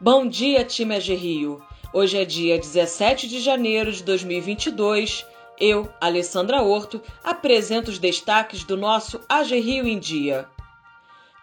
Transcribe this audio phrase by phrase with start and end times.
[0.00, 1.60] Bom dia, time AG Rio.
[1.92, 5.26] Hoje é dia 17 de janeiro de 2022.
[5.58, 10.46] Eu, Alessandra Horto, apresento os destaques do nosso AG Rio em Dia.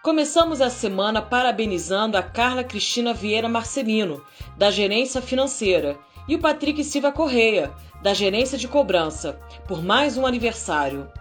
[0.01, 4.23] Começamos a semana parabenizando a Carla Cristina Vieira Marcelino,
[4.55, 9.37] da Gerência Financeira, e o Patrick Silva Correia, da Gerência de Cobrança,
[9.67, 11.11] por mais um aniversário.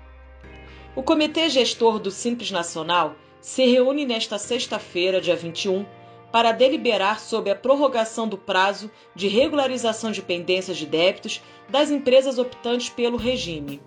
[0.95, 5.83] O Comitê Gestor do Simples Nacional se reúne nesta sexta-feira, dia 21,
[6.31, 12.37] para deliberar sobre a prorrogação do prazo de regularização de pendências de débitos das empresas
[12.37, 13.81] optantes pelo regime.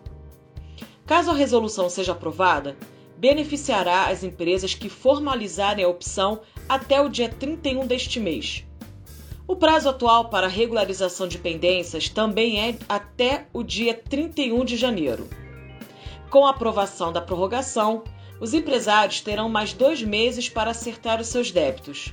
[1.06, 2.76] Caso a resolução seja aprovada,
[3.16, 8.65] beneficiará as empresas que formalizarem a opção até o dia 31 deste mês.
[9.48, 15.28] O prazo atual para regularização de pendências também é até o dia 31 de janeiro.
[16.28, 18.02] Com a aprovação da prorrogação,
[18.40, 22.12] os empresários terão mais dois meses para acertar os seus débitos.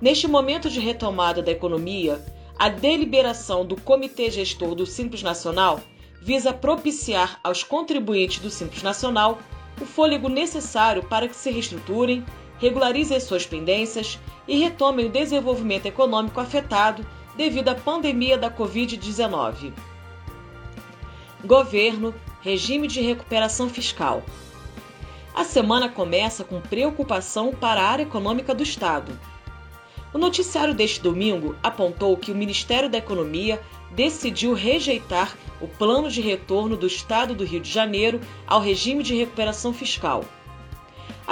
[0.00, 2.20] Neste momento de retomada da economia,
[2.58, 5.80] a deliberação do Comitê Gestor do Simples Nacional
[6.20, 9.38] visa propiciar aos contribuintes do Simples Nacional
[9.80, 12.24] o fôlego necessário para que se reestruturem,
[12.62, 17.04] regularizem suas pendências e retomem o desenvolvimento econômico afetado
[17.36, 19.72] devido à pandemia da Covid-19.
[21.44, 24.22] Governo, regime de recuperação fiscal.
[25.34, 29.18] A semana começa com preocupação para a área econômica do Estado.
[30.14, 36.20] O noticiário deste domingo apontou que o Ministério da Economia decidiu rejeitar o plano de
[36.20, 40.22] retorno do Estado do Rio de Janeiro ao regime de recuperação fiscal.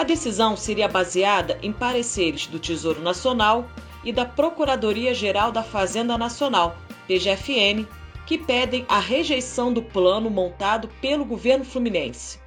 [0.01, 3.71] A decisão seria baseada em pareceres do Tesouro Nacional
[4.03, 6.75] e da Procuradoria-Geral da Fazenda Nacional,
[7.07, 7.87] PGFN,
[8.27, 12.41] que pedem a rejeição do plano montado pelo governo fluminense.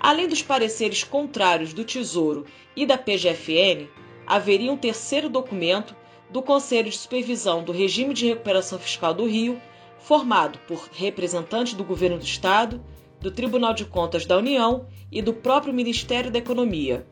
[0.00, 3.86] Além dos pareceres contrários do Tesouro e da PGFN,
[4.26, 5.94] haveria um terceiro documento
[6.30, 9.60] do Conselho de Supervisão do Regime de Recuperação Fiscal do Rio,
[9.98, 12.82] formado por representantes do Governo do Estado,
[13.20, 17.06] do Tribunal de Contas da União e do próprio Ministério da Economia.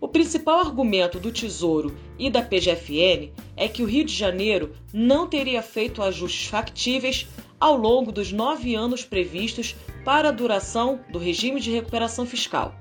[0.00, 5.26] O principal argumento do Tesouro e da PGFN é que o Rio de Janeiro não
[5.26, 7.26] teria feito ajustes factíveis
[7.58, 9.74] ao longo dos nove anos previstos
[10.04, 12.74] para a duração do regime de recuperação fiscal.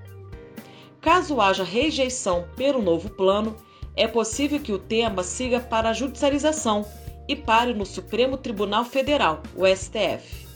[1.01, 3.55] Caso haja rejeição pelo novo plano,
[3.95, 6.85] é possível que o tema siga para a judicialização
[7.27, 10.46] e pare no Supremo Tribunal Federal, o STF.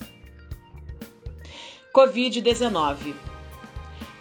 [1.94, 3.14] Covid-19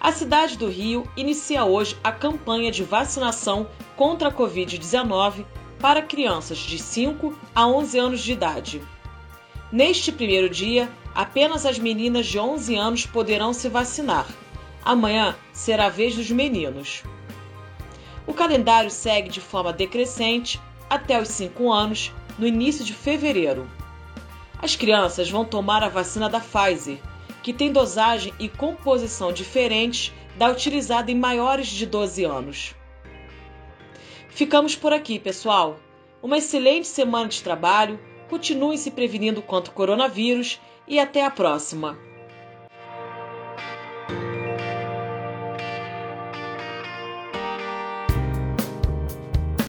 [0.00, 5.44] A cidade do Rio inicia hoje a campanha de vacinação contra a Covid-19
[5.78, 8.82] para crianças de 5 a 11 anos de idade.
[9.70, 14.26] Neste primeiro dia, apenas as meninas de 11 anos poderão se vacinar.
[14.84, 17.05] Amanhã será a vez dos meninos.
[18.26, 23.70] O calendário segue de forma decrescente até os 5 anos, no início de fevereiro.
[24.61, 27.00] As crianças vão tomar a vacina da Pfizer,
[27.42, 32.75] que tem dosagem e composição diferentes da utilizada em maiores de 12 anos.
[34.28, 35.78] Ficamos por aqui, pessoal.
[36.22, 37.98] Uma excelente semana de trabalho,
[38.28, 42.09] continuem se prevenindo contra o coronavírus e até a próxima!